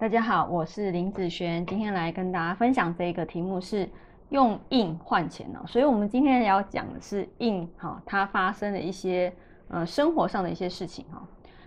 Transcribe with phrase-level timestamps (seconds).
[0.00, 3.90] 大家好，我是林子璇，今天来跟大家分享这个题目是
[4.28, 5.66] 用印换钱哦。
[5.66, 9.32] 所以，我们今天要讲的是印哈，它发生的一些
[9.66, 11.20] 呃生活上的一些事情哈。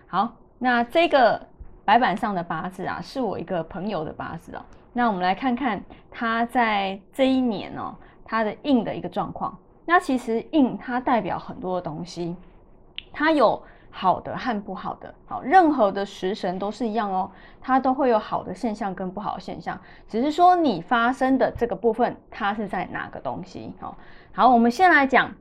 [0.06, 1.46] 好，那这个
[1.84, 4.64] 白板上的八字啊，是我一个朋友的八字哦。
[4.94, 7.94] 那我们来看看他在这一年哦，
[8.24, 9.54] 他的印的一个状况。
[9.84, 12.34] 那其实印它代表很多的东西，
[13.12, 13.62] 它有
[13.92, 15.14] 好的和不好的。
[15.26, 23.72] 好，任何的食神都是一样哦，它都会有好的现象跟不好的现象，只是说你发生的这个部分，它是在哪个东西？
[23.78, 23.96] 好，
[24.32, 25.32] 好，我们先来讲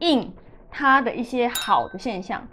[0.00, 0.30] 印
[0.68, 2.46] 它的一些好的现象。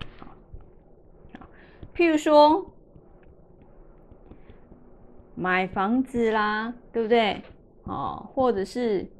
[1.93, 2.65] 譬如说
[5.35, 7.41] 买房子啦，对不对？
[7.83, 9.11] 哦，或者是。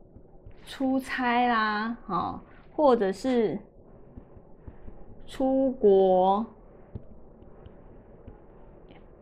[0.70, 2.42] 出差啦，哦，
[2.76, 3.58] 或者是
[5.28, 6.46] 出国，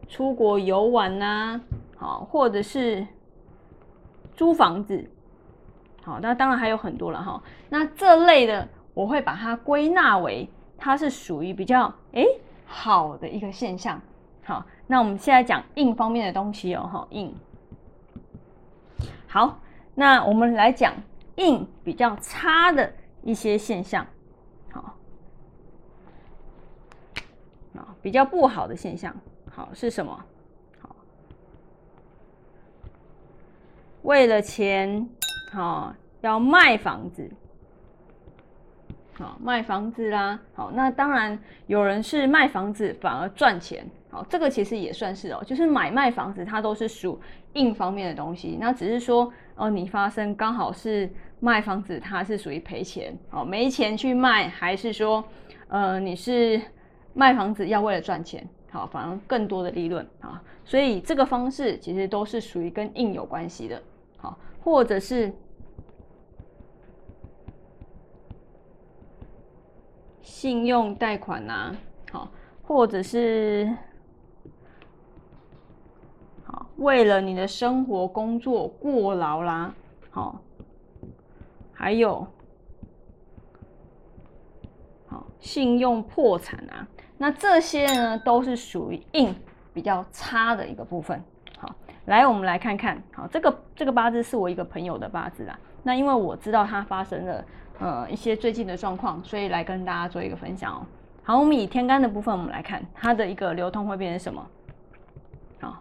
[0.07, 1.59] 出国游玩呐，
[1.97, 3.05] 好，或者是
[4.35, 5.09] 租房子，
[6.03, 7.41] 好，那当然还有很多了哈。
[7.69, 12.23] 那这类的，我会把它归纳为它是属于比较哎
[12.65, 13.99] 好的一个现象。
[14.43, 17.35] 好，那我们现在讲硬方面的东西哦，哈，硬。
[19.27, 19.59] 好，
[19.95, 20.93] 那我们来讲。
[21.37, 24.07] 硬比较差的一些现象，
[24.71, 24.95] 好，
[27.75, 29.11] 啊，比较不好的现象，
[29.49, 30.23] 好是什么？
[30.79, 30.95] 好，
[34.03, 35.09] 为了钱，
[35.51, 37.27] 好要卖房子，
[39.13, 47.19] 好卖房子啦，好，那当然有人是卖房子反而赚钱，好，这个其实也算是哦，就是买卖房子它都是属
[47.53, 51.09] 硬方面的东西，那只是说哦，你发生刚好是。
[51.41, 53.15] 卖房子它是属于赔钱。
[53.29, 55.23] 哦，没钱去卖，还是说，
[55.67, 56.59] 呃，你是
[57.15, 63.81] 卖房子要为了赚钱，好，反而更多的利润啊，所以这个方式其实都是属于跟硬有关系的，
[64.17, 65.33] 好，或者是
[70.21, 71.75] 信用贷款呐，
[72.11, 72.29] 好，
[72.61, 73.75] 或者是
[76.43, 79.73] 好为了你的生活工作过劳啦，
[80.11, 80.41] 好。
[81.77, 82.25] 还有，
[85.07, 89.35] 好，信用破产啊，那这些呢都是属于硬
[89.73, 91.23] 比较差的一个部分。
[91.57, 91.73] 好，
[92.05, 95.59] 来我们来看看，好，这个这个八字是我一个朋友的八字啊。
[95.83, 97.45] 那因为我知道他发生了
[97.79, 100.85] 呃一些最近的状况，所以来跟大家做一个分享哦。
[101.23, 104.45] 好，我们以天干的部分，我们来看它的一个流通会变成什么？
[105.59, 105.77] 好，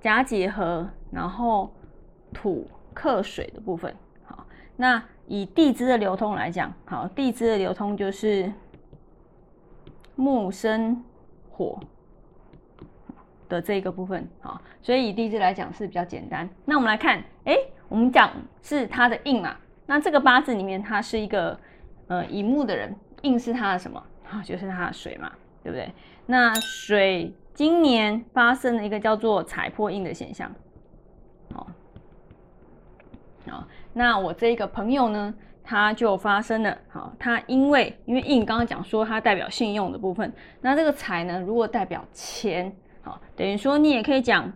[0.00, 1.72] 甲结合，然后
[2.32, 3.94] 土克水的部分。
[4.24, 4.46] 好
[4.76, 8.52] 那以地支的流通来讲，好，地支的流通就是
[10.20, 11.02] 木生
[11.50, 11.80] 火
[13.48, 16.48] 的这个部分，好，所以以地支来讲是比较简单。
[16.64, 17.56] 那我们来看，哎，
[17.88, 18.30] 我们讲
[18.62, 21.58] 是它的印嘛，那这个八字里面它是一个
[22.06, 24.02] 呃乙木的人，印是它的什么？
[24.44, 25.32] 就是它的水嘛，
[25.64, 25.92] 对不对？
[26.26, 30.52] 那水今年发生了一个叫做踩破印的现象，
[31.52, 31.66] 好。
[33.48, 36.76] 好，那我这一个朋友呢，他就发生了。
[36.88, 44.52] 好，他因为因为印刚刚讲说它代表信用的部分，那这个财呢，如果代表钱，好，等于说你也可以讲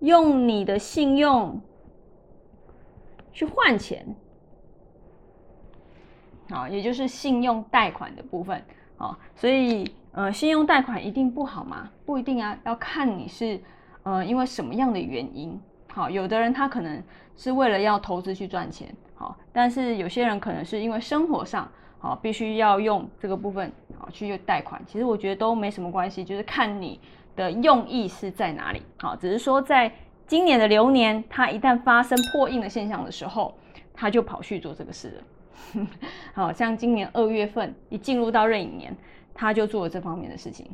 [0.00, 1.60] 用你的信用
[3.32, 4.06] 去换钱，
[6.50, 8.62] 好，也就是信用贷款的部分，
[8.96, 11.90] 好，所以呃，信用贷款一定不好吗？
[12.06, 13.60] 不一定啊，要看你是
[14.04, 15.60] 呃因为什么样的原因。
[15.88, 17.02] 好，有的人他可能
[17.36, 18.94] 是为了要投资去赚钱，
[19.24, 21.66] 好，但是有些人可能是因为生活上，
[21.98, 24.78] 好，必须要用这个部分，好去贷款。
[24.86, 27.00] 其实我觉得都没什么关系，就是看你
[27.34, 28.82] 的用意是在哪里。
[28.98, 29.90] 好，只是说在
[30.26, 33.54] 今年的流年，它一旦发生破印的现象的时候，
[33.94, 35.86] 他就跑去做这个事了。
[36.34, 38.94] 好像今年二月份一进入到壬寅年，
[39.32, 40.68] 他就做了这方面的事情。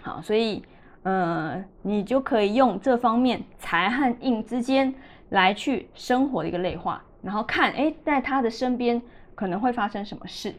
[0.00, 0.62] 好，所以。
[1.04, 4.94] 呃，你就可以用这方面财和印之间
[5.28, 9.00] 来去生活的一个类化，然后看，哎，在他的身边
[9.34, 10.54] 可能会发生什么事，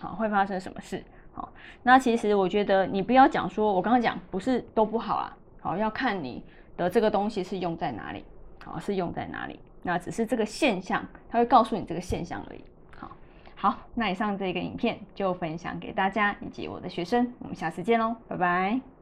[0.00, 1.52] 好，会发生什么事，好，
[1.82, 6.42] 那其实我觉得你不要讲说，我刚刚讲不是都不好啊，好，要看你
[6.76, 8.24] 的这个东西是用在哪里，
[8.64, 12.64] 好，是用在哪里，那只是这个现象，他会告诉你这个现象而已，
[12.98, 13.10] 好，
[13.54, 18.95] 好，那以上这个影片就分享给大家以及我的学生，我们下次见喽，拜拜。